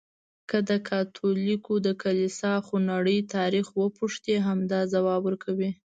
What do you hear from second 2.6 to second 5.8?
خونړی تاریخ وپوښتې، همدا ځواب ورکوي.